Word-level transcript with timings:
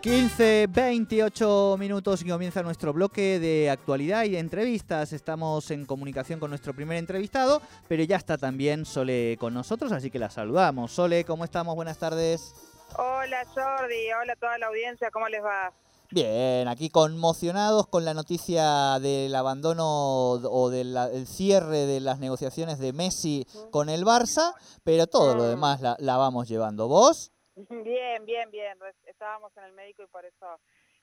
15, 0.00 0.68
28 0.70 1.76
minutos 1.78 2.22
y 2.22 2.28
comienza 2.28 2.62
nuestro 2.62 2.94
bloque 2.94 3.38
de 3.38 3.68
actualidad 3.68 4.24
y 4.24 4.30
de 4.30 4.38
entrevistas. 4.38 5.12
Estamos 5.12 5.70
en 5.70 5.84
comunicación 5.84 6.40
con 6.40 6.48
nuestro 6.48 6.72
primer 6.72 6.96
entrevistado, 6.96 7.60
pero 7.86 8.02
ya 8.04 8.16
está 8.16 8.38
también 8.38 8.86
Sole 8.86 9.36
con 9.38 9.52
nosotros, 9.52 9.92
así 9.92 10.10
que 10.10 10.18
la 10.18 10.30
saludamos. 10.30 10.92
Sole, 10.92 11.24
¿cómo 11.24 11.44
estamos? 11.44 11.74
Buenas 11.74 11.98
tardes. 11.98 12.54
Hola 12.96 13.44
Jordi, 13.54 14.10
hola 14.22 14.32
a 14.32 14.36
toda 14.36 14.56
la 14.56 14.68
audiencia, 14.68 15.10
¿cómo 15.10 15.28
les 15.28 15.42
va? 15.42 15.70
Bien, 16.10 16.66
aquí 16.66 16.88
conmocionados 16.88 17.86
con 17.86 18.06
la 18.06 18.14
noticia 18.14 18.98
del 19.00 19.34
abandono 19.34 19.84
o 19.86 20.70
del 20.70 21.26
cierre 21.26 21.84
de 21.84 22.00
las 22.00 22.18
negociaciones 22.20 22.78
de 22.78 22.94
Messi 22.94 23.46
con 23.70 23.90
el 23.90 24.06
Barça, 24.06 24.54
pero 24.82 25.06
todo 25.06 25.34
lo 25.34 25.44
mm. 25.44 25.48
demás 25.48 25.80
la, 25.82 25.96
la 25.98 26.16
vamos 26.16 26.48
llevando. 26.48 26.88
¿Vos? 26.88 27.32
Bien, 27.84 28.24
bien, 28.24 28.50
bien. 28.50 28.78
Estábamos 29.06 29.56
en 29.56 29.64
el 29.64 29.72
médico 29.72 30.02
y 30.02 30.06
por 30.06 30.24
eso 30.24 30.60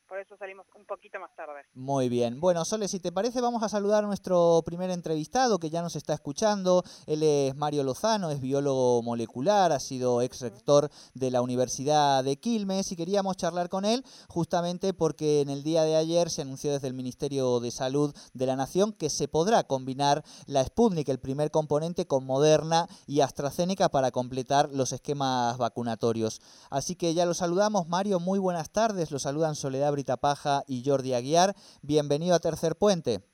por 0.07 0.20
eso 0.20 0.38
salimos 0.38 0.66
un 0.75 0.85
poquito 0.85 1.20
más 1.20 1.35
tarde. 1.35 1.66
Muy 1.73 2.09
bien. 2.09 2.39
Bueno, 2.39 2.63
Sole, 2.66 2.88
si 2.88 2.99
te 2.99 3.11
parece, 3.11 3.41
vamos 3.41 3.63
a 3.63 3.70
saludar 3.70 4.03
a 4.03 4.07
nuestro 4.07 4.61
primer 4.66 4.89
entrevistado 4.89 5.59
que 5.59 5.70
ya 5.70 5.81
nos 5.81 5.95
está 5.95 6.13
escuchando. 6.13 6.83
Él 7.05 7.23
es 7.23 7.55
Mario 7.55 7.83
Lozano, 7.83 8.30
es 8.31 8.39
biólogo 8.39 9.02
molecular, 9.03 9.71
ha 9.71 9.80
sido 9.80 10.21
ex 10.21 10.41
rector 10.41 10.89
de 11.13 11.31
la 11.31 11.41
Universidad 11.41 12.23
de 12.23 12.38
Quilmes 12.38 12.91
y 12.91 12.95
queríamos 12.95 13.38
charlar 13.38 13.70
con 13.70 13.85
él 13.85 14.03
justamente 14.27 14.93
porque 14.93 15.41
en 15.41 15.49
el 15.49 15.63
día 15.63 15.83
de 15.83 15.95
ayer 15.95 16.30
se 16.30 16.41
anunció 16.41 16.71
desde 16.71 16.88
el 16.88 16.94
Ministerio 16.94 17.59
de 17.59 17.71
Salud 17.71 18.16
de 18.33 18.45
la 18.45 18.55
Nación 18.55 18.94
que 18.94 19.09
se 19.09 19.27
podrá 19.27 19.63
combinar 19.63 20.23
la 20.45 20.63
Sputnik, 20.63 21.09
el 21.09 21.19
primer 21.19 21.52
componente, 21.52 22.08
con 22.08 22.25
Moderna 22.25 22.88
y 23.05 23.21
AstraZeneca 23.21 23.89
para 23.89 24.11
completar 24.11 24.69
los 24.71 24.94
esquemas 24.94 25.58
vacunatorios. 25.58 26.41
Así 26.69 26.95
que 26.95 27.13
ya 27.13 27.25
lo 27.25 27.33
saludamos. 27.33 27.88
Mario, 27.88 28.19
muy 28.19 28.39
buenas 28.39 28.69
tardes. 28.69 29.11
Lo 29.11 29.19
saludan 29.19 29.55
Soledad 29.55 29.96
Brita 29.97 30.17
Paja 30.17 30.63
y 30.67 30.83
Jordi 30.85 31.16
Aguiar. 31.16 31.55
Bienvenido 31.81 32.35
a 32.35 32.39
Tercer 32.39 32.75
Puente. 32.75 33.27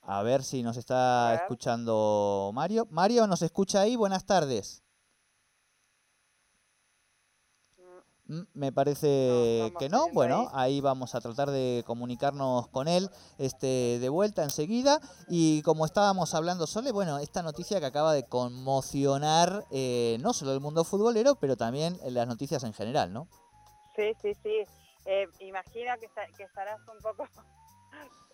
A 0.00 0.20
ver 0.24 0.42
si 0.42 0.64
nos 0.64 0.76
está 0.76 1.32
escuchando 1.36 2.50
Mario. 2.52 2.88
Mario, 2.90 3.28
¿nos 3.28 3.42
escucha 3.42 3.82
ahí? 3.82 3.94
Buenas 3.94 4.26
tardes. 4.26 4.81
Me 8.54 8.72
parece 8.72 9.72
que 9.78 9.88
no. 9.88 10.08
Bueno, 10.12 10.48
ahí. 10.52 10.80
vamos 10.80 11.14
a 11.14 11.20
tratar 11.20 11.50
de 11.50 11.84
comunicarnos 11.86 12.68
con 12.68 12.88
él 12.88 13.10
este, 13.38 13.98
de 14.00 14.08
vuelta 14.08 14.42
enseguida. 14.42 15.00
Y 15.28 15.62
como 15.62 15.84
estábamos 15.84 16.34
hablando, 16.34 16.66
Sole, 16.66 16.92
bueno, 16.92 17.18
esta 17.18 17.42
noticia 17.42 17.80
que 17.80 17.86
acaba 17.86 18.12
de 18.12 18.24
conmocionar 18.24 19.64
eh, 19.70 20.18
no 20.20 20.32
solo 20.32 20.52
el 20.52 20.60
mundo 20.60 20.84
futbolero, 20.84 21.36
pero 21.36 21.56
también 21.56 21.98
las 22.04 22.26
noticias 22.26 22.64
en 22.64 22.72
general, 22.72 23.12
¿no? 23.12 23.28
Sí, 23.96 24.12
sí, 24.20 24.34
sí. 24.42 24.64
Eh, 25.04 25.26
imagino 25.40 25.92
que, 26.00 26.08
que 26.36 26.44
estarás 26.44 26.78
un 26.88 26.98
poco 27.02 27.24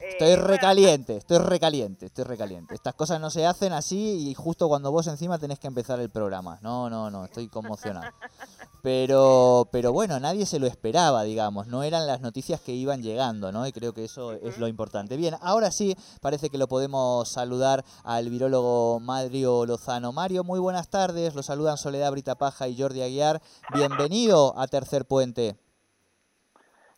Estoy 0.01 0.31
eh, 0.31 0.37
recaliente, 0.37 1.17
estoy 1.17 1.39
recaliente, 1.39 2.07
estoy 2.07 2.25
recaliente. 2.25 2.75
Estas 2.75 2.95
cosas 2.95 3.21
no 3.21 3.31
se 3.31 3.45
hacen 3.45 3.73
así 3.73 4.29
y 4.29 4.35
justo 4.35 4.69
cuando 4.69 4.93
vos 4.93 5.07
encima 5.09 5.39
tenés 5.39 5.59
que 5.59 5.67
empezar 5.67 5.99
el 5.99 6.11
programa. 6.11 6.59
No, 6.63 6.89
no, 6.89 7.11
no, 7.11 7.25
estoy 7.25 7.49
conmocionado. 7.49 8.07
Pero, 8.83 9.69
pero 9.73 9.93
bueno, 9.93 10.21
nadie 10.21 10.47
se 10.47 10.61
lo 10.61 10.67
esperaba, 10.67 11.25
digamos. 11.25 11.67
No 11.67 11.83
eran 11.83 12.07
las 12.07 12.21
noticias 12.21 12.61
que 12.61 12.73
iban 12.73 13.03
llegando, 13.03 13.51
¿no? 13.51 13.67
Y 13.67 13.73
creo 13.73 13.93
que 13.93 14.05
eso 14.05 14.33
es 14.33 14.59
lo 14.59 14.69
importante. 14.69 15.17
Bien, 15.17 15.35
ahora 15.41 15.70
sí, 15.70 15.97
parece 16.20 16.48
que 16.48 16.59
lo 16.59 16.69
podemos 16.69 17.29
saludar 17.29 17.85
al 18.05 18.31
virólogo 18.31 19.01
Mario 19.01 19.67
Lozano. 19.67 20.12
Mario, 20.12 20.45
muy 20.45 20.61
buenas 20.61 20.89
tardes. 20.91 21.35
Lo 21.35 21.43
saludan 21.43 21.77
Soledad 21.77 22.12
Brita 22.12 22.37
Paja 22.37 22.69
y 22.69 22.81
Jordi 22.81 23.03
Aguiar. 23.03 23.41
Bienvenido 23.75 24.55
a 24.57 24.69
Tercer 24.69 25.07
Puente. 25.07 25.57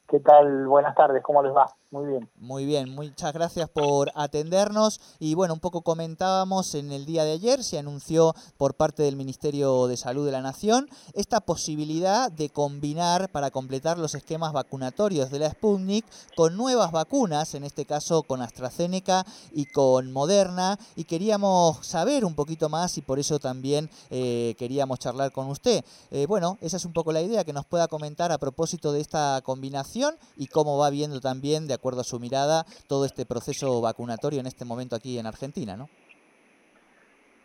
¿Qué 0.06 0.20
tal? 0.20 0.67
Buenas 0.67 0.94
tardes, 0.94 1.22
¿cómo 1.22 1.42
les 1.42 1.55
va? 1.55 1.67
Muy 1.92 2.06
bien. 2.06 2.30
Muy 2.36 2.66
bien, 2.66 2.94
muchas 2.94 3.32
gracias 3.32 3.69
por 3.69 4.12
atendernos. 4.15 5.00
Y 5.19 5.34
bueno, 5.34 5.54
un 5.54 5.59
poco 5.59 5.82
comentábamos 5.82 6.76
en 6.76 6.92
el 6.92 7.04
día 7.04 7.25
de 7.25 7.32
ayer, 7.32 7.65
se 7.65 7.81
anunció 7.81 8.32
por 8.56 8.75
parte 8.75 9.03
del 9.03 9.16
Ministerio 9.16 9.88
de 9.88 9.97
Salud 9.97 10.25
de 10.25 10.31
la 10.31 10.41
Nación 10.41 10.88
esta 11.15 11.41
posibilidad 11.41 12.31
de 12.31 12.48
combinar 12.48 13.28
para 13.32 13.50
completar 13.50 13.98
los 13.98 14.15
esquemas 14.15 14.53
vacunatorios 14.53 15.32
de 15.32 15.41
la 15.41 15.50
Sputnik 15.50 16.04
con 16.37 16.56
nuevas 16.56 16.92
vacunas, 16.92 17.56
en 17.56 17.65
este 17.65 17.84
caso 17.87 18.22
con 18.22 18.41
AstraZeneca 18.41 19.26
y 19.53 19.65
con 19.65 20.12
Moderna. 20.12 20.78
Y 20.94 21.03
queríamos 21.03 21.84
saber 21.84 22.25
un 22.25 22.36
poquito 22.36 22.69
más 22.69 22.98
y 22.98 23.03
por 23.03 23.19
eso 23.19 23.41
también 23.41 23.91
eh, 24.10 24.54
queríamos 24.60 25.00
charlar 25.00 25.32
con 25.32 25.48
usted. 25.48 25.84
Eh, 26.12 26.26
bueno, 26.26 26.56
esa 26.60 26.76
es 26.76 26.84
un 26.84 26.92
poco 26.92 27.10
la 27.10 27.20
idea, 27.20 27.42
que 27.42 27.53
nos 27.53 27.66
pueda 27.66 27.88
comentar 27.88 28.31
a 28.31 28.38
propósito 28.38 28.92
de 28.92 29.00
esta 29.00 29.41
combinación 29.42 30.15
y 30.36 30.47
cómo 30.47 30.78
va 30.78 30.91
viendo 30.91 31.20
también 31.20 31.66
de 31.66 31.79
acuerdo 31.80 32.02
a 32.02 32.04
su 32.04 32.20
mirada, 32.20 32.64
todo 32.88 33.04
este 33.04 33.24
proceso 33.24 33.80
vacunatorio 33.80 34.41
en 34.41 34.46
este 34.46 34.64
momento 34.64 34.94
aquí 34.94 35.18
en 35.18 35.26
Argentina, 35.26 35.76
¿no? 35.76 35.88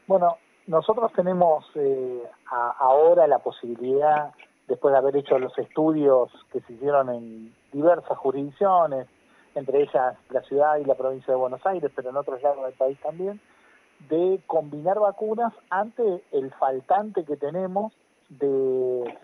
Bueno, 0.08 0.38
nosotros 0.68 1.12
tenemos 1.16 1.66
eh, 1.76 2.24
ahora 2.80 3.28
la 3.28 3.40
posibilidad, 3.40 4.34
después 4.68 4.92
de 4.92 4.98
haber 4.98 5.16
hecho 5.16 5.40
los 5.40 5.58
estudios 5.58 6.30
que 6.52 6.60
se 6.62 6.74
hicieron 6.74 7.10
en 7.10 7.56
diversas 7.72 8.18
jurisdicciones, 8.18 9.08
entre 9.56 9.84
ellas 9.84 10.18
la 10.30 10.42
ciudad 10.42 10.78
y 10.78 10.84
la 10.84 10.96
provincia 10.96 11.34
de 11.34 11.40
Buenos 11.40 11.66
Aires, 11.66 11.92
pero 11.96 12.10
en 12.10 12.18
otros 12.18 12.42
lados 12.44 12.66
del 12.66 12.74
país 12.74 13.00
también, 13.02 13.40
de 14.10 14.42
combinar 14.46 15.00
vacunas 15.00 15.54
ante 15.70 16.24
el 16.32 16.52
faltante 16.56 17.24
que 17.24 17.38
tenemos 17.38 17.94
de 18.28 19.16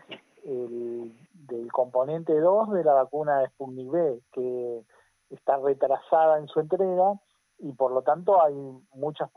del 1.52 1.72
componente 1.72 2.40
2 2.40 2.72
de 2.72 2.84
la 2.84 2.94
vacuna 2.94 3.40
de 3.40 3.48
Sputnik 3.48 3.92
B, 3.92 4.20
que 4.32 4.84
está 5.32 5.58
retrasada 5.58 6.38
en 6.38 6.48
su 6.48 6.60
entrega 6.60 7.14
y 7.58 7.74
por 7.74 7.92
lo 7.92 8.02
tanto 8.02 8.44
hay 8.44 8.56
muchas 8.94 9.30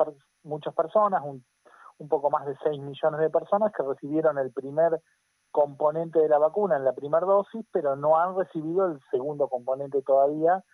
muchas 0.42 0.74
personas, 0.74 1.22
un, 1.24 1.44
un 1.98 2.08
poco 2.08 2.30
más 2.30 2.46
de 2.46 2.56
6 2.62 2.80
millones 2.80 3.20
de 3.20 3.30
personas 3.30 3.72
que 3.72 3.82
recibieron 3.82 4.38
el 4.38 4.52
primer 4.52 5.00
componente 5.50 6.18
de 6.18 6.28
la 6.28 6.38
vacuna 6.38 6.76
en 6.76 6.84
la 6.84 6.94
primera 6.94 7.24
dosis, 7.24 7.64
pero 7.72 7.96
no 7.96 8.18
han 8.18 8.36
recibido 8.36 8.86
el 8.86 9.00
segundo 9.10 9.48
componente 9.48 10.02
todavía 10.02 10.64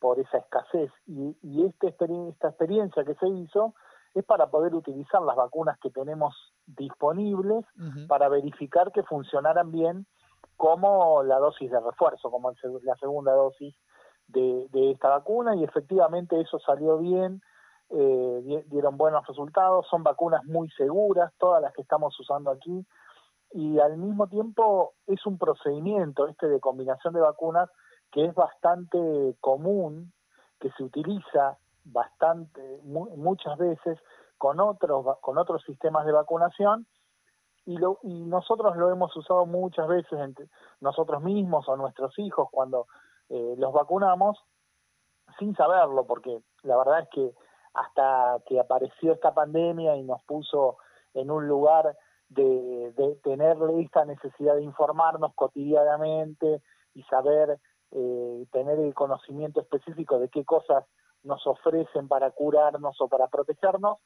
por 0.00 0.18
esa 0.18 0.38
escasez. 0.38 0.90
Y, 1.06 1.36
y 1.42 1.64
este, 1.66 1.88
esta 1.88 2.48
experiencia 2.48 3.04
que 3.04 3.14
se 3.14 3.28
hizo 3.28 3.74
es 4.14 4.24
para 4.24 4.48
poder 4.48 4.74
utilizar 4.74 5.22
las 5.22 5.36
vacunas 5.36 5.78
que 5.80 5.90
tenemos 5.90 6.34
disponibles 6.66 7.64
para 8.08 8.28
verificar 8.28 8.92
que 8.92 9.02
funcionaran 9.02 9.70
bien 9.70 10.06
como 10.56 11.22
la 11.22 11.38
dosis 11.38 11.70
de 11.70 11.80
refuerzo, 11.80 12.30
como 12.30 12.52
la 12.82 12.96
segunda 12.96 13.32
dosis 13.32 13.74
de, 14.28 14.68
esta 14.90 15.08
vacuna 15.08 15.54
y 15.56 15.64
efectivamente 15.64 16.40
eso 16.40 16.58
salió 16.58 16.98
bien, 16.98 17.42
eh, 17.90 18.64
dieron 18.66 18.96
buenos 18.96 19.26
resultados, 19.26 19.86
son 19.88 20.02
vacunas 20.02 20.44
muy 20.44 20.68
seguras, 20.70 21.32
todas 21.38 21.62
las 21.62 21.72
que 21.72 21.82
estamos 21.82 22.18
usando 22.18 22.50
aquí, 22.50 22.84
y 23.52 23.78
al 23.78 23.96
mismo 23.98 24.26
tiempo 24.26 24.94
es 25.06 25.24
un 25.26 25.38
procedimiento 25.38 26.26
este 26.26 26.48
de 26.48 26.60
combinación 26.60 27.14
de 27.14 27.20
vacunas 27.20 27.70
que 28.10 28.24
es 28.24 28.34
bastante 28.34 29.36
común, 29.40 30.12
que 30.58 30.70
se 30.70 30.82
utiliza 30.82 31.58
bastante, 31.84 32.80
muchas 32.82 33.58
veces 33.58 33.98
con 34.38 34.60
otros, 34.60 35.18
con 35.20 35.38
otros 35.38 35.62
sistemas 35.62 36.06
de 36.06 36.12
vacunación, 36.12 36.86
y, 37.66 37.78
lo, 37.78 37.98
y 38.02 38.24
nosotros 38.24 38.76
lo 38.76 38.90
hemos 38.90 39.16
usado 39.16 39.46
muchas 39.46 39.88
veces 39.88 40.18
entre 40.20 40.46
nosotros 40.80 41.22
mismos 41.22 41.68
o 41.68 41.76
nuestros 41.76 42.18
hijos 42.18 42.48
cuando 42.50 42.86
eh, 43.28 43.54
los 43.58 43.72
vacunamos 43.72 44.42
sin 45.38 45.54
saberlo, 45.56 46.06
porque 46.06 46.40
la 46.62 46.76
verdad 46.76 47.00
es 47.00 47.08
que 47.10 47.32
hasta 47.74 48.38
que 48.46 48.60
apareció 48.60 49.12
esta 49.12 49.34
pandemia 49.34 49.96
y 49.96 50.02
nos 50.02 50.22
puso 50.24 50.76
en 51.14 51.30
un 51.30 51.48
lugar 51.48 51.96
de, 52.28 52.92
de 52.96 53.16
tener 53.22 53.56
esta 53.78 54.04
necesidad 54.04 54.54
de 54.56 54.62
informarnos 54.62 55.34
cotidianamente 55.34 56.62
y 56.94 57.02
saber 57.04 57.58
eh, 57.90 58.46
tener 58.52 58.78
el 58.78 58.94
conocimiento 58.94 59.60
específico 59.60 60.18
de 60.18 60.28
qué 60.28 60.44
cosas 60.44 60.84
nos 61.22 61.46
ofrecen 61.46 62.08
para 62.08 62.30
curarnos 62.30 63.00
o 63.00 63.08
para 63.08 63.28
protegernos, 63.28 63.98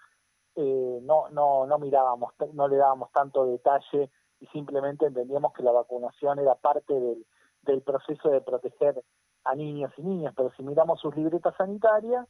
eh, 0.56 0.98
no, 1.02 1.28
no, 1.30 1.66
no 1.66 1.78
mirábamos, 1.78 2.32
no 2.52 2.68
le 2.68 2.76
dábamos 2.76 3.10
tanto 3.12 3.46
detalle 3.46 4.10
y 4.40 4.46
simplemente 4.48 5.06
entendíamos 5.06 5.52
que 5.52 5.62
la 5.62 5.72
vacunación 5.72 6.38
era 6.38 6.54
parte 6.54 6.94
del, 6.94 7.26
del 7.62 7.82
proceso 7.82 8.30
de 8.30 8.40
proteger 8.40 9.02
a 9.44 9.54
niños 9.54 9.92
y 9.96 10.02
niñas, 10.02 10.34
pero 10.36 10.50
si 10.56 10.62
miramos 10.62 11.00
sus 11.00 11.16
libretas 11.16 11.54
sanitarias, 11.56 12.26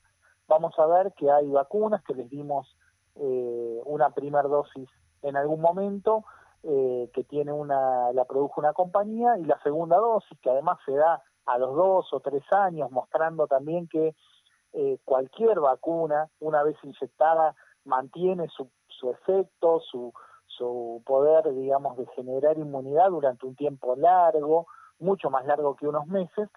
vamos 0.47 0.79
a 0.79 0.87
ver 0.87 1.13
que 1.15 1.31
hay 1.31 1.49
vacunas 1.51 2.03
que 2.05 2.15
les 2.15 2.29
dimos 2.31 2.77
eh, 3.17 3.81
una 3.85 4.11
primera 4.11 4.49
dosis 4.49 4.89
en 5.23 5.37
algún 5.37 5.61
momento, 5.61 6.25
eh, 6.63 7.11
que 7.13 7.25
tiene 7.25 7.53
una, 7.53 8.13
la 8.13 8.25
produjo 8.25 8.61
una 8.61 8.73
compañía, 8.73 9.39
y 9.39 9.45
la 9.45 9.61
segunda 9.63 9.97
dosis, 9.97 10.39
que 10.41 10.51
además 10.51 10.79
se 10.85 10.93
da 10.93 11.23
a 11.47 11.59
los 11.59 11.75
dos 11.75 12.13
o 12.13 12.21
tres 12.21 12.45
años, 12.53 12.91
mostrando 12.91 13.47
también 13.47 13.89
que 13.89 14.15
eh, 14.73 14.99
cualquier 15.05 15.61
vacuna, 15.61 16.29
una 16.41 16.63
vez 16.63 16.77
inyectada, 16.83 17.55
mantiene 17.85 18.49
su, 18.49 18.69
su 18.89 19.11
efecto, 19.11 19.81
su, 19.81 20.13
su 20.47 21.03
poder, 21.07 21.53
digamos, 21.55 21.97
de 21.97 22.07
generar 22.09 22.59
inmunidad 22.59 23.11
durante 23.11 23.47
un 23.47 23.55
tiempo 23.55 23.97
largo, 23.97 24.67
mucho 24.99 25.31
más 25.31 25.47
largo 25.47 25.77
que 25.77 25.87
unos 25.87 26.07
meses, 26.07 26.49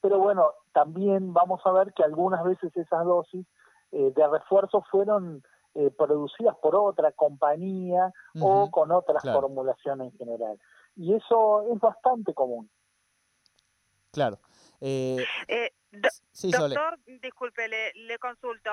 pero 0.00 0.18
bueno, 0.18 0.52
también 0.72 1.32
vamos 1.32 1.60
a 1.64 1.72
ver 1.72 1.92
que 1.92 2.04
algunas 2.04 2.44
veces 2.44 2.76
esas 2.76 3.04
dosis 3.04 3.46
eh, 3.92 4.12
de 4.14 4.28
refuerzo 4.28 4.84
fueron 4.90 5.42
eh, 5.74 5.90
producidas 5.90 6.56
por 6.62 6.76
otra 6.76 7.12
compañía 7.12 8.12
o 8.40 8.70
con 8.70 8.92
otras 8.92 9.22
formulaciones 9.22 10.12
en 10.12 10.18
general. 10.18 10.60
Y 10.96 11.14
eso 11.14 11.62
es 11.72 11.78
bastante 11.80 12.34
común. 12.34 12.70
Claro. 14.12 14.38
Eh, 14.80 15.24
eh 15.48 15.70
doctor, 15.90 16.98
disculpe, 17.20 17.68
le, 17.68 17.92
le, 17.94 18.18
consulto. 18.18 18.70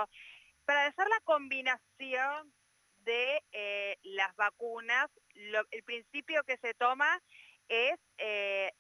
Para 0.66 0.88
hacer 0.88 1.08
la 1.08 1.20
combinación 1.24 2.52
de 3.06 3.42
eh, 3.52 3.98
las 4.04 4.36
vacunas, 4.36 5.08
el 5.34 5.84
principio 5.84 6.44
que 6.44 6.58
se 6.58 6.74
toma 6.74 7.22
es 7.68 8.00
eh, 8.18 8.72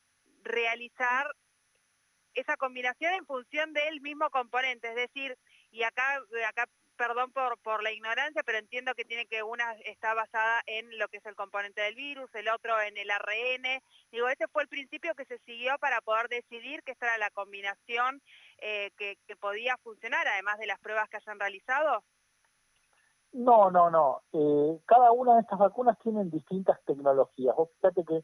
realizar 0.46 1.28
esa 2.34 2.56
combinación 2.58 3.14
en 3.14 3.26
función 3.26 3.74
del 3.74 4.02
mismo 4.02 4.30
componente, 4.30 4.90
es 4.90 4.96
decir, 4.96 5.38
y 5.72 5.84
acá, 5.84 6.22
acá 6.48 6.68
perdón 6.96 7.32
por, 7.32 7.58
por 7.60 7.84
la 7.84 7.92
ignorancia, 7.92 8.42
pero 8.46 8.58
entiendo 8.58 8.94
que 8.96 9.06
tiene 9.06 9.26
que 9.26 9.44
una 9.44 9.74
está 9.86 10.14
basada 10.14 10.62
en 10.66 10.98
lo 10.98 11.08
que 11.10 11.18
es 11.18 11.26
el 11.26 11.36
componente 11.36 11.82
del 11.82 11.96
virus, 11.96 12.34
el 12.34 12.48
otro 12.50 12.80
en 12.82 12.98
el 12.98 13.12
ARN. 13.12 13.82
Digo, 14.12 14.30
ese 14.30 14.48
fue 14.48 14.64
el 14.64 14.70
principio 14.70 15.14
que 15.16 15.26
se 15.26 15.38
siguió 15.40 15.78
para 15.80 16.02
poder 16.02 16.28
decidir 16.30 16.82
que 16.84 16.92
esta 16.92 17.08
era 17.08 17.18
la 17.18 17.30
combinación 17.32 18.22
eh, 18.60 18.92
que, 18.98 19.18
podía 19.40 19.78
funcionar, 19.84 20.28
además 20.28 20.58
de 20.58 20.68
las 20.68 20.80
pruebas 20.80 21.10
que 21.10 21.18
hayan 21.18 21.40
realizado. 21.40 22.04
No, 23.34 23.70
no, 23.70 23.90
no. 23.90 24.22
Eh, 24.32 24.80
cada 24.86 25.12
una 25.12 25.36
de 25.36 25.42
estas 25.42 25.60
vacunas 25.60 26.00
tienen 26.00 26.32
distintas 26.32 26.82
tecnologías. 26.86 27.54
Vos 27.56 27.70
que 27.82 28.24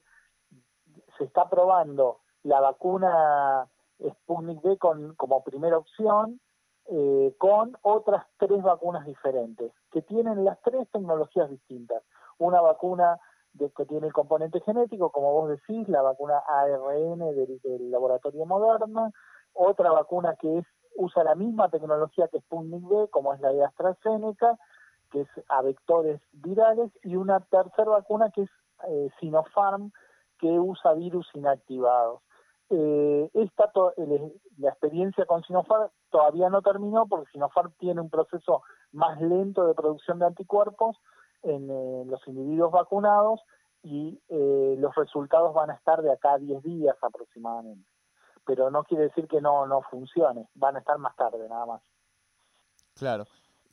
se 1.22 1.26
está 1.26 1.48
probando 1.48 2.22
la 2.42 2.60
vacuna 2.60 3.68
Sputnik 4.00 4.66
V 4.66 4.78
con, 4.80 5.14
como 5.14 5.44
primera 5.44 5.78
opción, 5.78 6.40
eh, 6.88 7.36
con 7.38 7.78
otras 7.84 8.26
tres 8.40 8.64
vacunas 8.64 9.06
diferentes, 9.06 9.72
que 9.92 10.02
tienen 10.02 10.44
las 10.44 10.60
tres 10.62 10.90
tecnologías 10.90 11.48
distintas. 11.52 12.02
Una 12.40 12.60
vacuna 12.60 13.20
de, 13.54 13.70
que 13.70 13.86
tiene 13.86 14.08
el 14.08 14.14
componente 14.14 14.62
genético, 14.62 15.12
como 15.12 15.32
vos 15.32 15.50
decís, 15.50 15.88
la 15.90 16.02
vacuna 16.02 16.40
ARN 16.40 17.20
del, 17.20 17.92
laboratorio 17.92 18.44
Moderna, 18.48 19.12
otra 19.54 19.92
vacuna 19.92 20.36
que 20.38 20.58
es 20.58 20.66
usa 20.96 21.24
la 21.24 21.36
misma 21.36 21.70
tecnología 21.70 22.30
que 22.30 22.40
Sputnik 22.40 22.84
V, 22.84 23.10
como 23.12 23.36
es 23.36 23.40
la 23.42 23.50
de 23.50 23.64
AstraZeneca, 23.64 24.58
que 25.12 25.22
es 25.22 25.28
a 25.50 25.62
vectores 25.62 26.20
virales, 26.32 26.92
y 27.04 27.16
una 27.16 27.42
tercera 27.42 27.92
vacuna 27.92 28.32
que 28.32 28.42
es 28.42 28.50
eh, 28.88 29.12
Sinopharm, 29.20 29.92
que 30.42 30.48
usa 30.60 30.94
virus 30.94 31.30
inactivados. 31.36 32.22
Eh, 32.70 33.30
esta 33.34 33.72
la 34.58 34.70
experiencia 34.70 35.26
con 35.26 35.44
Sinopharm 35.44 35.90
todavía 36.10 36.50
no 36.50 36.62
terminó 36.62 37.06
porque 37.06 37.32
Sinopharm 37.32 37.74
tiene 37.78 38.02
un 38.02 38.10
proceso 38.10 38.64
más 38.92 39.22
lento 39.22 39.68
de 39.68 39.76
producción 39.76 40.20
de 40.20 40.26
anticuerpos 40.26 40.98
en 41.44 41.70
eh, 41.70 42.06
los 42.06 42.28
individuos 42.28 42.72
vacunados 42.72 43.42
y 43.84 44.20
eh, 44.30 44.76
los 44.80 44.96
resultados 44.96 45.54
van 45.54 45.70
a 45.70 45.76
estar 45.76 46.02
de 46.02 46.12
acá 46.12 46.34
a 46.34 46.38
10 46.38 46.64
días 46.64 46.96
aproximadamente. 47.02 47.90
Pero 48.46 48.72
no 48.72 48.84
quiere 48.84 49.06
decir 49.06 49.28
que 49.28 49.42
no, 49.42 49.68
no 49.68 49.82
funcione, 49.84 50.48
van 50.56 50.76
a 50.76 50.80
estar 50.80 50.98
más 50.98 51.16
tarde 51.16 51.48
nada 51.48 51.66
más. 51.66 51.82
Claro. 52.96 53.26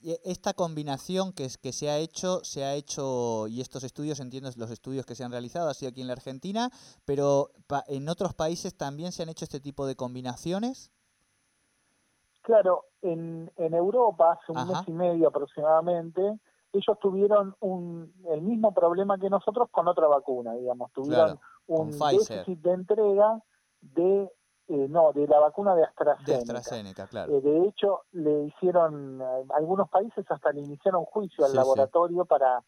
E, 0.03 0.21
esta 0.25 0.55
combinación 0.55 1.33
que, 1.33 1.45
es, 1.45 1.59
que 1.59 1.73
se 1.73 1.91
ha 1.91 1.99
hecho, 1.99 2.45
se 2.45 2.65
ha 2.65 2.75
hecho, 2.75 3.47
y 3.49 3.61
estos 3.61 3.85
estudios, 3.85 4.21
entiendo 4.21 4.51
los 4.57 4.71
estudios 4.71 5.07
que 5.07 5.15
se 5.15 5.25
han 5.25 5.33
realizado, 5.33 5.69
ha 5.69 5.75
sido 5.75 5.91
aquí 5.91 6.01
en 6.01 6.07
la 6.07 6.13
Argentina, 6.15 6.71
pero 7.05 7.51
en 7.89 8.09
otros 8.09 8.35
países 8.35 8.77
también 8.77 9.13
se 9.13 9.23
han 9.23 9.29
hecho 9.29 9.45
este 9.45 9.61
tipo 9.61 9.87
de 9.87 9.97
combinaciones. 9.97 10.91
Claro, 12.43 12.85
en, 13.03 13.53
en 13.57 13.75
Europa, 13.75 14.33
hace 14.41 14.53
un 14.53 14.69
mes 14.69 14.79
y 14.87 14.93
medio 14.93 15.29
aproximadamente, 15.29 16.39
ellos 16.73 16.99
tuvieron 17.01 17.57
un, 17.61 18.13
el 18.31 18.43
mismo 18.43 18.73
problema 18.73 19.19
que 19.19 19.31
nosotros 19.31 19.69
con 19.71 19.89
otra 19.89 20.07
vacuna, 20.07 20.55
digamos, 20.55 20.93
tuvieron 20.93 21.39
un 21.67 21.91
déficit 21.91 22.59
de 22.61 22.73
entrega 22.73 23.43
de 23.81 24.31
eh, 24.71 24.87
no, 24.91 25.13
de 25.15 25.27
la 25.27 25.41
vacuna 25.41 25.75
de 25.75 25.83
AstraZeneca. 25.85 26.27
De 26.27 26.37
AstraZeneca, 26.37 27.07
claro. 27.07 27.35
Eh, 27.35 27.41
de 27.41 27.69
hecho, 27.69 28.03
le 28.13 28.45
hicieron, 28.45 29.19
eh, 29.23 29.45
algunos 29.57 29.89
países 29.89 30.31
hasta 30.31 30.53
le 30.53 30.61
iniciaron 30.61 31.07
juicio 31.07 31.47
al 31.47 31.55
laboratorio 31.55 32.27
para 32.27 32.63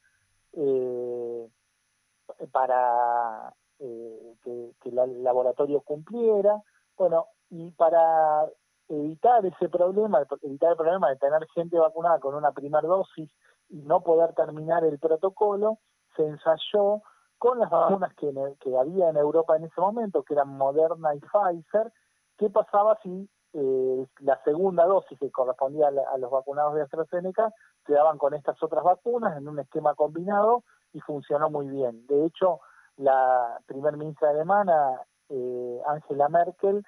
para 2.53 3.53
que, 3.79 4.75
el 4.85 5.23
laboratorio 5.23 5.83
cumpliera. 5.83 6.63
Bueno, 6.97 7.27
y 7.51 7.71
para 7.73 8.47
evitar 8.89 9.45
ese 9.45 9.69
problema, 9.69 10.27
evitar 10.43 10.71
el 10.71 10.77
problema 10.77 11.11
de 11.11 11.17
tener 11.17 11.47
gente 11.55 11.79
vacunada 11.79 12.19
con 12.19 12.35
una 12.35 12.53
primera 12.53 12.89
dosis 12.89 13.31
y 13.69 13.77
no 13.83 14.03
poder 14.03 14.35
terminar 14.35 14.85
el 14.85 14.99
protocolo, 14.99 15.79
se 16.17 16.27
ensayó 16.27 17.03
con 17.41 17.59
las 17.59 17.71
vacunas 17.71 18.13
que, 18.17 18.31
que 18.61 18.77
había 18.77 19.09
en 19.09 19.17
Europa 19.17 19.57
en 19.57 19.65
ese 19.65 19.81
momento, 19.81 20.23
que 20.23 20.35
eran 20.35 20.59
Moderna 20.59 21.15
y 21.15 21.21
Pfizer, 21.21 21.91
¿qué 22.37 22.51
pasaba 22.51 22.99
si 23.03 23.31
eh, 23.55 24.07
la 24.19 24.39
segunda 24.45 24.85
dosis 24.85 25.19
que 25.19 25.31
correspondía 25.31 25.89
a, 25.89 26.19
los 26.19 26.31
vacunados 26.31 26.75
de 26.75 26.83
AstraZeneca 26.83 27.51
se 27.87 27.95
daban 27.95 28.19
con 28.19 28.35
estas 28.35 28.63
otras 28.63 28.85
vacunas 28.85 29.39
en 29.39 29.49
un 29.49 29.59
esquema 29.59 29.95
combinado 29.95 30.65
y 30.93 31.01
funcionó 31.01 31.49
muy 31.49 31.67
bien. 31.67 32.07
De 32.09 32.27
hecho, 32.27 32.61
la 32.99 33.59
primer 33.65 33.97
ministra 33.97 34.31
alemana, 34.31 35.01
eh, 35.31 35.81
Angela 35.87 36.29
Merkel, 36.29 36.85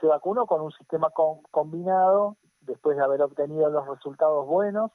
se 0.00 0.06
vacunó 0.06 0.46
con 0.46 0.62
un 0.62 0.72
sistema 0.72 1.10
combinado 1.50 2.36
después 2.62 2.96
de 2.96 3.04
haber 3.04 3.20
obtenido 3.20 3.68
los 3.68 3.86
resultados 3.86 4.46
buenos 4.46 4.90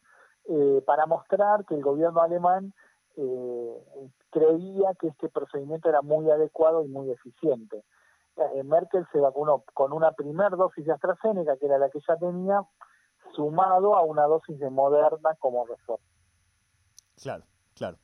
eh, 0.45 0.81
para 0.88 1.05
mostrar 1.05 1.65
que 1.65 1.75
el 1.75 1.83
gobierno 1.83 2.19
alemán 2.19 2.73
eh, 3.17 4.09
creía 4.29 4.93
que 4.99 5.07
este 5.07 5.29
procedimiento 5.29 5.89
era 5.89 6.01
muy 6.01 6.29
adecuado 6.29 6.83
y 6.83 6.87
muy 6.87 7.11
eficiente. 7.11 7.83
Eh, 8.37 8.63
Merkel 8.63 9.05
se 9.11 9.19
vacunó 9.19 9.63
con 9.73 9.91
una 9.91 10.11
primera 10.11 10.49
dosis 10.49 10.85
de 10.85 10.93
AstraZeneca, 10.93 11.57
que 11.57 11.65
era 11.65 11.79
la 11.79 11.89
que 11.89 11.99
ya 12.07 12.15
tenía, 12.17 12.61
sumado 13.35 13.95
a 13.95 14.03
una 14.03 14.23
dosis 14.23 14.59
de 14.59 14.69
Moderna 14.69 15.35
como 15.39 15.65
refuerzo. 15.65 16.03
Claro, 17.21 17.43
claro. 17.73 17.97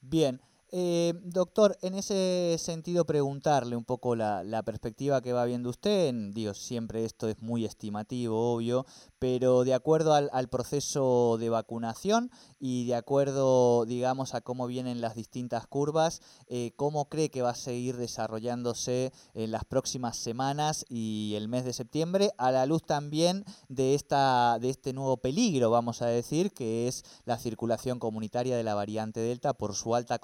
Bien, 0.00 0.40
eh, 0.72 1.14
doctor, 1.24 1.76
en 1.82 1.94
ese 1.94 2.56
sentido 2.58 3.04
preguntarle 3.04 3.76
un 3.76 3.84
poco 3.84 4.14
la, 4.14 4.62
perspectiva 4.64 5.20
que 5.20 5.32
va 5.32 5.44
viendo 5.44 5.70
usted, 5.70 6.14
digo, 6.32 6.54
siempre 6.54 7.04
esto 7.04 7.28
es 7.28 7.42
muy 7.42 7.64
estimativo, 7.64 8.54
obvio, 8.54 8.86
pero 9.18 9.64
de 9.64 9.74
acuerdo 9.74 10.14
al, 10.14 10.48
proceso 10.48 11.36
de 11.38 11.48
vacunación 11.48 12.30
y 12.58 12.86
de 12.86 12.94
acuerdo, 12.94 13.84
digamos, 13.84 14.34
a 14.34 14.40
cómo 14.40 14.66
vienen 14.66 15.00
las 15.00 15.14
distintas 15.14 15.66
curvas, 15.66 16.20
eh, 16.46 16.72
¿cómo 16.76 17.08
cree 17.08 17.30
que 17.30 17.42
va 17.42 17.50
a 17.50 17.54
seguir 17.54 17.96
desarrollándose 17.96 19.12
en 19.34 19.50
las 19.50 19.64
próximas 19.64 20.16
semanas 20.16 20.84
y 20.88 21.34
el 21.36 21.48
mes 21.48 21.64
de 21.64 21.72
septiembre, 21.72 22.32
a 22.38 22.50
la 22.52 22.66
luz 22.66 22.84
también 22.84 23.44
de, 23.68 23.94
esta, 23.94 24.58
de 24.60 24.70
este 24.70 24.92
nuevo 24.92 25.16
peligro, 25.16 25.70
vamos 25.70 26.02
a 26.02 26.06
decir, 26.06 26.52
que 26.52 26.86
es 26.88 27.04
la 27.24 27.38
circulación 27.38 27.98
comunitaria 27.98 28.56
de 28.56 28.62
la 28.62 28.74
variante 28.74 29.20
Delta 29.20 29.54
por 29.54 29.74
su 29.74 29.94
alta 29.94 30.18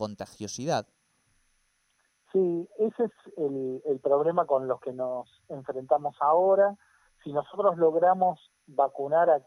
Sí, 2.32 2.68
ese 2.78 3.04
es 3.04 3.12
el, 3.38 4.00
problema 4.02 4.44
con 4.46 4.68
los 4.68 4.80
que 4.80 4.92
nos 4.92 5.26
enfrentamos 5.48 6.16
ahora. 6.20 6.76
Si 7.24 7.32
nosotros 7.32 7.78
logramos 7.78 8.38
vacunar, 8.66 9.42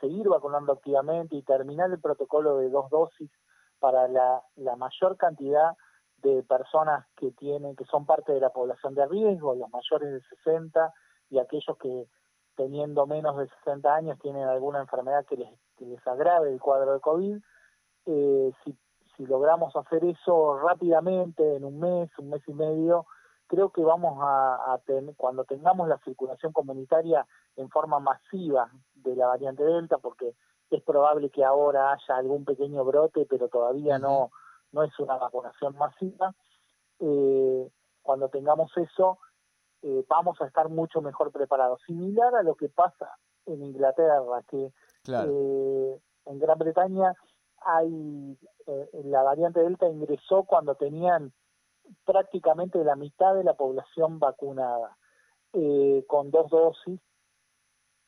seguir 0.00 0.28
vacunando 0.28 0.72
activamente 0.72 1.36
y 1.36 1.42
terminar 1.42 1.90
el 1.90 2.00
protocolo 2.00 2.56
de 2.56 2.68
dos 2.68 2.90
dosis 2.90 3.30
para 3.78 4.08
la, 4.08 4.42
mayor 4.76 5.16
cantidad 5.16 5.76
de 6.18 6.42
personas 6.42 7.06
que 7.16 7.30
tienen, 7.32 7.76
que 7.76 7.84
son 7.84 8.06
parte 8.06 8.32
de 8.32 8.40
la 8.40 8.50
población 8.50 8.94
de 8.94 9.06
riesgo, 9.06 9.54
los 9.54 9.70
mayores 9.70 10.12
de 10.12 10.20
60 10.36 10.92
y 11.30 11.38
aquellos 11.38 11.76
que 11.78 12.06
teniendo 12.56 13.06
menos 13.06 13.36
de 13.36 13.48
60 13.64 13.94
años 13.94 14.18
tienen 14.20 14.44
alguna 14.44 14.80
enfermedad 14.80 15.24
que 15.26 15.36
les, 15.36 15.48
que 15.76 15.86
les 15.86 16.06
agrave 16.06 16.52
el 16.52 16.60
cuadro 16.60 16.94
de 16.94 17.00
COVID, 17.00 17.38
eh, 18.06 18.52
si 18.64 18.76
si 19.16 19.26
logramos 19.26 19.74
hacer 19.76 20.04
eso 20.04 20.58
rápidamente, 20.58 21.56
en 21.56 21.64
un 21.64 21.78
mes, 21.78 22.10
un 22.18 22.30
mes 22.30 22.42
y 22.46 22.54
medio, 22.54 23.06
creo 23.46 23.70
que 23.70 23.82
vamos 23.82 24.18
a, 24.22 24.80
tener, 24.86 25.14
cuando 25.16 25.44
tengamos 25.44 25.88
la 25.88 25.98
circulación 25.98 26.52
comunitaria 26.52 27.26
en 27.56 27.68
forma 27.68 28.00
masiva 28.00 28.70
de 28.94 29.14
la 29.14 29.26
variante 29.26 29.62
Delta, 29.62 29.98
porque 29.98 30.34
es 30.70 30.82
probable 30.82 31.28
que 31.30 31.44
ahora 31.44 31.92
haya 31.92 32.16
algún 32.16 32.44
pequeño 32.44 32.84
brote, 32.84 33.26
pero 33.28 33.48
todavía 33.48 33.98
no, 33.98 34.30
no 34.72 34.82
es 34.82 34.98
una 34.98 35.16
vacunación 35.16 35.76
masiva, 35.76 36.34
eh, 36.98 37.70
cuando 38.00 38.28
tengamos 38.28 38.74
eso, 38.76 39.18
eh, 39.82 40.04
vamos 40.08 40.40
a 40.40 40.46
estar 40.46 40.68
mucho 40.68 41.00
mejor 41.02 41.30
preparados. 41.32 41.80
Similar 41.86 42.34
a 42.34 42.42
lo 42.42 42.54
que 42.54 42.68
pasa 42.68 43.18
en 43.46 43.62
Inglaterra, 43.62 44.22
que 44.48 44.72
eh, 45.08 46.00
en 46.26 46.38
Gran 46.38 46.58
Bretaña 46.58 47.14
hay 47.64 48.38
eh, 48.66 48.88
la 49.04 49.22
variante 49.22 49.60
Delta 49.60 49.88
ingresó 49.88 50.44
cuando 50.44 50.74
tenían 50.74 51.32
prácticamente 52.04 52.82
la 52.84 52.96
mitad 52.96 53.34
de 53.34 53.44
la 53.44 53.54
población 53.54 54.18
vacunada 54.18 54.96
eh, 55.52 56.04
con 56.06 56.30
dos 56.30 56.50
dosis. 56.50 57.00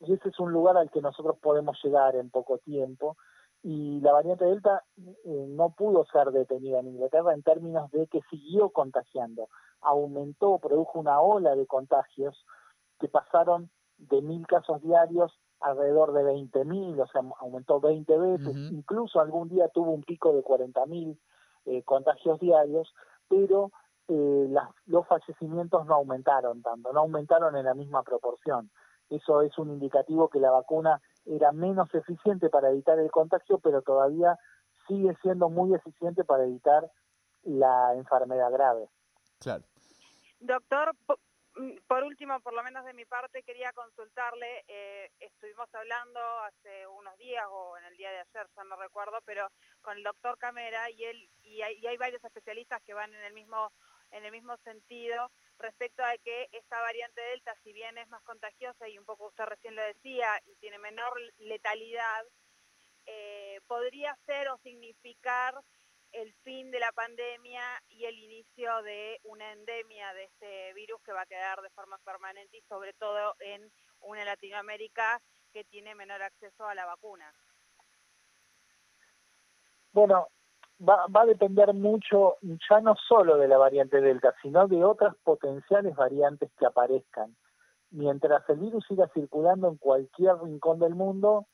Y 0.01 0.13
ese 0.13 0.29
es 0.29 0.39
un 0.39 0.51
lugar 0.51 0.77
al 0.77 0.91
que 0.91 1.01
nosotros 1.01 1.37
podemos 1.41 1.77
llegar 1.83 2.15
en 2.15 2.29
poco 2.29 2.57
tiempo. 2.59 3.17
Y 3.63 3.99
la 4.01 4.11
variante 4.11 4.45
Delta 4.45 4.83
eh, 4.97 5.45
no 5.49 5.71
pudo 5.71 6.05
ser 6.05 6.31
detenida 6.31 6.79
en 6.79 6.87
Inglaterra 6.87 7.33
en 7.33 7.41
términos 7.41 7.89
de 7.91 8.07
que 8.07 8.21
siguió 8.29 8.69
contagiando, 8.69 9.49
aumentó, 9.81 10.59
produjo 10.59 10.99
una 10.99 11.19
ola 11.19 11.55
de 11.55 11.65
contagios 11.65 12.45
que 12.99 13.07
pasaron 13.07 13.71
de 13.97 14.21
mil 14.21 14.45
casos 14.45 14.81
diarios 14.81 15.33
alrededor 15.65 16.13
de 16.13 16.23
20.000, 16.23 17.01
o 17.01 17.07
sea, 17.07 17.21
aumentó 17.39 17.79
20 17.79 18.17
veces, 18.17 18.55
incluso 18.71 19.19
algún 19.19 19.49
día 19.49 19.67
tuvo 19.69 19.91
un 19.91 20.03
pico 20.03 20.31
de 20.33 20.43
40.000 20.43 21.17
eh, 21.65 21.83
contagios 21.83 22.39
diarios, 22.39 22.93
pero 23.27 23.71
eh, 24.07 24.53
los 24.85 25.07
fallecimientos 25.07 25.87
no 25.87 25.95
aumentaron 25.95 26.61
tanto, 26.61 26.93
no 26.93 26.99
aumentaron 26.99 27.55
en 27.57 27.65
la 27.65 27.73
misma 27.73 28.03
proporción. 28.03 28.69
Eso 29.09 29.41
es 29.41 29.57
un 29.57 29.71
indicativo 29.71 30.29
que 30.29 30.39
la 30.39 30.51
vacuna 30.51 31.01
era 31.25 31.51
menos 31.51 31.93
eficiente 31.95 32.49
para 32.49 32.69
evitar 32.69 32.99
el 32.99 33.09
contagio, 33.09 33.57
pero 33.57 33.81
todavía 33.81 34.37
sigue 34.87 35.15
siendo 35.23 35.49
muy 35.49 35.73
eficiente 35.73 36.23
para 36.23 36.43
evitar 36.43 36.91
la 37.43 37.95
enfermedad 37.95 38.51
grave. 38.51 38.87
Claro. 39.39 39.63
Doctor, 40.39 40.91
por 41.87 42.03
último, 42.03 42.39
por 42.41 42.53
lo 42.53 42.63
menos 42.63 42.85
de 42.85 42.93
mi 42.93 43.05
parte, 43.05 43.43
quería 43.43 43.71
consultarle, 43.73 44.65
eh, 44.67 45.09
estuvimos 45.19 45.73
hablando 45.73 46.19
hace 46.39 46.87
unos 46.87 47.17
días 47.17 47.45
o 47.49 47.77
en 47.77 47.85
el 47.85 47.97
día 47.97 48.11
de 48.11 48.19
ayer, 48.19 48.47
ya 48.55 48.63
no 48.63 48.75
recuerdo, 48.75 49.19
pero 49.25 49.47
con 49.81 49.97
el 49.97 50.03
doctor 50.03 50.37
Camera 50.37 50.89
y 50.89 51.03
él 51.03 51.29
y 51.43 51.61
hay, 51.61 51.85
hay, 51.85 51.97
varios 51.97 52.23
especialistas 52.23 52.81
que 52.83 52.93
van 52.93 53.13
en 53.13 53.23
el 53.23 53.33
mismo 53.33 53.71
en 54.11 54.23
el 54.23 54.31
mismo 54.31 54.55
sentido 54.57 55.31
respecto 55.57 56.03
a 56.03 56.17
que 56.17 56.47
esta 56.51 56.79
variante 56.81 57.21
Delta, 57.21 57.55
si 57.63 57.73
bien 57.73 57.97
es 57.97 58.07
más 58.09 58.21
contagiosa 58.23 58.87
y 58.87 58.97
un 58.97 59.05
poco 59.05 59.27
usted 59.27 59.45
recién 59.45 59.75
lo 59.75 59.81
decía 59.81 60.27
y 60.45 60.55
tiene 60.57 60.77
menor 60.79 61.13
letalidad, 61.37 62.25
eh, 63.05 63.59
podría 63.67 64.17
ser 64.25 64.49
o 64.49 64.57
significar 64.59 65.55
el 66.15 66.33
fin 66.43 66.71
de 66.71 66.79
la 66.79 66.91
pandemia 66.93 67.61
y 67.89 68.05
el 68.05 68.17
inicio 68.17 68.81
de 68.83 69.19
una 69.23 69.51
endemia 69.51 70.13
de 70.13 70.23
este 70.23 70.73
virus 70.73 71.01
que 71.03 71.11
va 71.11 71.21
a 71.21 71.25
quedar 71.25 71.61
de 71.61 71.69
forma 71.71 71.97
permanente 72.05 72.57
y 72.57 72.61
sobre 72.61 72.93
todo 72.93 73.35
en 73.39 73.69
una 74.01 74.23
Latinoamérica 74.23 75.19
que 75.51 75.65
tiene 75.65 75.93
menor 75.93 76.21
acceso 76.21 76.65
a 76.65 76.75
la 76.75 76.85
vacuna. 76.85 77.33
Bueno, 79.91 80.27
va, 80.87 81.05
va 81.07 81.21
a 81.21 81.25
depender 81.25 81.73
mucho 81.73 82.37
ya 82.41 82.79
no 82.79 82.95
solo 82.95 83.37
de 83.37 83.47
la 83.47 83.57
variante 83.57 83.99
Delta, 83.99 84.33
sino 84.41 84.67
de 84.67 84.83
otras 84.83 85.15
potenciales 85.23 85.95
variantes 85.95 86.49
que 86.57 86.65
aparezcan. 86.65 87.35
Mientras 87.91 88.47
el 88.49 88.57
virus 88.57 88.85
siga 88.87 89.09
circulando 89.13 89.69
en 89.69 89.77
cualquier 89.77 90.35
rincón 90.41 90.79
del 90.79 90.95
mundo, 90.95 91.47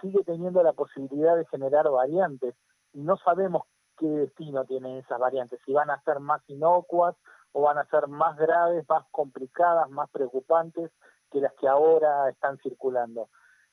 sigue 0.00 0.22
teniendo 0.24 0.62
la 0.62 0.72
posibilidad 0.72 1.36
de 1.36 1.46
generar 1.46 1.88
variantes 1.90 2.54
y 2.92 3.00
no 3.00 3.16
sabemos 3.16 3.64
qué 3.98 4.06
destino 4.06 4.64
tienen 4.64 4.98
esas 4.98 5.18
variantes, 5.18 5.60
si 5.64 5.72
van 5.72 5.90
a 5.90 6.02
ser 6.02 6.20
más 6.20 6.42
inocuas 6.48 7.14
o 7.52 7.62
van 7.62 7.78
a 7.78 7.86
ser 7.86 8.08
más 8.08 8.36
graves, 8.36 8.84
más 8.88 9.04
complicadas, 9.10 9.88
más 9.90 10.10
preocupantes 10.10 10.90
que 11.30 11.40
las 11.40 11.52
que 11.54 11.68
ahora 11.68 12.28
están 12.28 12.58
circulando. 12.58 13.28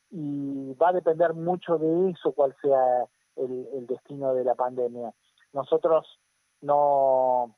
Y 0.09 0.73
va 0.73 0.89
a 0.89 0.93
depender 0.93 1.33
mucho 1.33 1.77
de 1.77 2.11
eso 2.11 2.33
cuál 2.33 2.55
sea 2.61 3.05
el, 3.37 3.87
destino 3.87 4.33
de 4.33 4.43
la 4.43 4.55
pandemia. 4.55 5.13
Nosotros 5.53 6.19
no, 6.61 7.55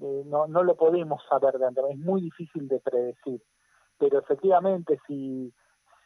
eh, 0.00 0.22
no, 0.26 0.46
no 0.46 0.62
lo 0.62 0.76
podemos 0.76 1.22
saber 1.28 1.58
de 1.58 1.66
antemano, 1.66 1.94
es 1.94 1.98
muy 1.98 2.20
difícil 2.22 2.68
de 2.68 2.80
predecir, 2.80 3.42
pero 3.98 4.18
efectivamente 4.18 4.98
si 5.06 5.52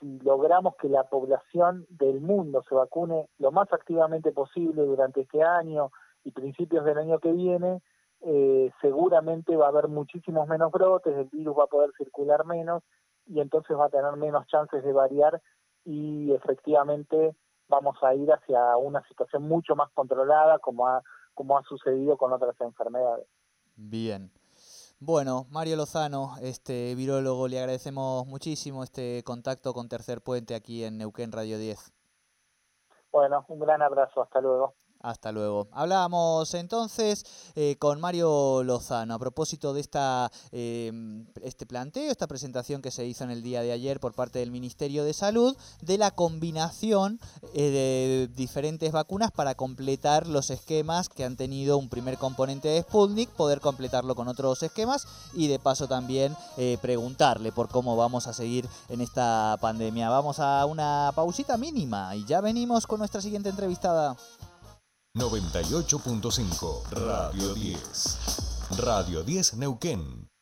si 0.05 0.19
logramos 0.19 0.77
que 0.77 0.89
la 0.89 1.05
población 1.05 1.87
del 1.89 2.21
mundo 2.21 2.63
se 2.69 2.75
vacune 2.75 3.27
lo 3.39 3.51
más 3.53 3.73
activamente 3.73 4.33
posible 4.33 4.83
durante 4.83 5.23
este 5.23 5.43
año 5.43 5.91
y 6.25 6.31
principios 6.31 6.85
del 6.85 6.99
año 6.99 7.19
que 7.21 7.33
viene, 7.33 7.81
eh, 8.21 8.71
seguramente 8.83 9.57
va 9.57 9.67
a 9.67 9.69
haber 9.71 9.89
muchísimos 9.89 10.47
menos 10.47 10.71
brotes, 10.71 11.17
el 11.17 11.29
virus 11.33 11.57
va 11.59 11.65
a 11.65 11.69
poder 11.69 11.91
circular 11.97 12.45
menos 12.45 12.83
y 13.27 13.41
entonces 13.41 13.77
va 13.79 13.87
a 13.87 13.91
tener 13.91 14.15
menos 14.17 14.47
chances 14.47 14.85
de 14.85 14.93
variar 14.93 15.41
y 15.87 16.33
efectivamente 16.33 17.35
vamos 17.69 17.97
a 18.03 18.15
ir 18.15 18.31
hacia 18.31 18.77
una 18.77 19.03
situación 19.09 19.49
mucho 19.49 19.75
más 19.75 19.91
controlada 19.95 20.59
como 20.59 20.87
ha, 20.87 21.03
como 21.33 21.57
ha 21.57 21.63
sucedido 21.63 22.19
con 22.19 22.31
otras 22.31 22.61
enfermedades. 22.61 23.27
Bien. 23.75 24.31
Bueno, 25.07 25.45
Mario 25.51 25.77
Lozano, 25.77 26.37
este 26.41 26.95
virólogo, 26.95 27.47
le 27.47 27.59
agradecemos 27.59 28.27
muchísimo 28.27 28.83
este 28.83 29.23
contacto 29.23 29.75
con 29.75 29.87
Tercer 29.87 30.23
Puente 30.23 30.55
aquí 30.55 30.83
en 30.83 30.97
Neuquén 30.97 31.31
Radio 31.31 31.59
10. 31.59 31.93
Bueno, 33.13 33.45
un 33.49 33.59
gran 33.59 33.83
abrazo, 33.83 34.23
hasta 34.23 34.41
luego. 34.41 34.73
Hasta 35.05 35.33
luego. 35.33 35.69
Hablábamos 35.71 36.55
entonces 36.55 37.27
eh, 37.57 37.77
con 37.79 38.01
Mario 38.01 38.63
Lozano 38.63 39.13
a 39.13 39.19
propósito 39.19 39.75
de 39.75 39.83
esta, 39.83 40.33
em, 40.51 41.27
este 41.43 41.67
planteo, 41.67 42.11
esta 42.11 42.27
presentación 42.27 42.81
que 42.81 42.91
se 42.91 43.05
hizo 43.05 43.23
en 43.23 43.31
el 43.31 43.43
día 43.43 43.61
de 43.61 43.73
ayer 43.73 44.01
por 44.01 44.15
parte 44.15 44.39
del 44.39 44.51
Ministerio 44.51 45.05
de 45.05 45.13
Salud 45.13 45.55
de 45.83 45.99
la 45.99 46.11
combinación 46.13 47.21
eh, 47.53 48.29
de 48.29 48.35
diferentes 48.35 48.93
vacunas 48.93 49.31
para 49.31 49.55
completar 49.55 50.27
los 50.27 50.49
esquemas 50.49 51.11
que 51.11 51.27
han 51.27 51.37
tenido 51.37 51.77
un 51.77 51.91
primer 51.91 52.17
componente 52.17 52.69
de 52.69 52.81
Sputnik, 52.81 53.29
poder 53.29 53.61
completarlo 53.61 54.15
con 54.15 54.29
otros 54.29 54.63
esquemas 54.63 55.07
y 55.35 55.49
de 55.49 55.59
paso 55.59 55.87
también 55.87 56.35
eh, 56.57 56.79
preguntarle 56.81 57.53
por 57.53 57.69
cómo 57.69 57.95
vamos 57.95 58.27
a 58.27 58.33
seguir 58.33 58.67
en 58.89 59.03
esta 59.03 59.59
pandemia. 59.61 60.09
Vamos 60.09 60.39
a 60.41 60.65
una 60.65 61.13
pausita 61.15 61.59
mínima 61.59 62.17
y 62.17 62.25
ya 62.25 62.41
venimos 62.41 62.87
con 62.87 63.01
nuestra 63.01 63.21
siguiente 63.21 63.51
entrevistada. 63.51 64.17
98.5 65.17 66.91
Radio 66.91 67.55
10. 67.55 68.79
Radio 68.79 69.23
10 69.23 69.55
Neuquén. 69.59 70.34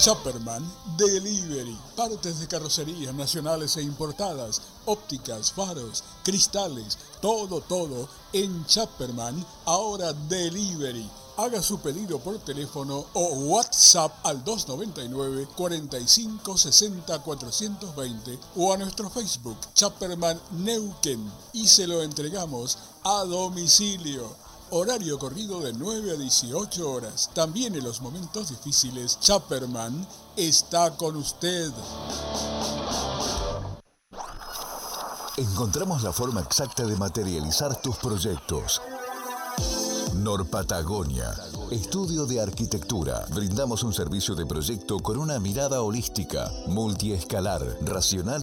Chopperman 0.00 0.64
Delivery. 0.96 1.76
Partes 1.94 2.40
de 2.40 2.48
carrocerías 2.48 3.14
nacionales 3.14 3.76
e 3.76 3.82
importadas, 3.82 4.62
ópticas, 4.86 5.52
faros, 5.52 6.02
cristales, 6.24 6.98
todo, 7.20 7.60
todo 7.60 8.08
en 8.32 8.64
Chopperman. 8.64 9.44
Ahora 9.66 10.14
Delivery 10.14 11.06
Haga 11.36 11.62
su 11.62 11.78
pedido 11.80 12.18
por 12.18 12.38
teléfono 12.40 13.06
o 13.14 13.22
WhatsApp 13.22 14.12
al 14.24 14.44
299 14.44 15.48
45 15.56 16.58
60 16.58 17.18
420 17.18 18.38
o 18.56 18.72
a 18.74 18.76
nuestro 18.76 19.08
Facebook 19.08 19.56
Chapperman 19.72 20.38
Neuquén 20.50 21.32
y 21.54 21.66
se 21.66 21.86
lo 21.86 22.02
entregamos 22.02 22.76
a 23.04 23.24
domicilio. 23.24 24.36
Horario 24.72 25.18
corrido 25.18 25.60
de 25.60 25.72
9 25.72 26.12
a 26.12 26.14
18 26.14 26.90
horas. 26.90 27.30
También 27.34 27.74
en 27.74 27.82
los 27.82 28.00
momentos 28.00 28.50
difíciles, 28.50 29.18
Chapperman 29.20 30.06
está 30.36 30.96
con 30.96 31.16
usted. 31.16 31.72
Encontramos 35.36 36.02
la 36.02 36.12
forma 36.12 36.40
exacta 36.40 36.84
de 36.84 36.94
materializar 36.96 37.80
tus 37.82 37.96
proyectos 37.96 38.80
Norpatagonia. 40.14 41.34
Estudio 41.70 42.26
de 42.26 42.40
arquitectura. 42.40 43.24
Brindamos 43.32 43.82
un 43.84 43.94
servicio 43.94 44.34
de 44.34 44.44
proyecto 44.44 44.98
con 44.98 45.16
una 45.16 45.38
mirada 45.38 45.80
holística, 45.82 46.52
multiescalar, 46.66 47.62
racional 47.82 48.38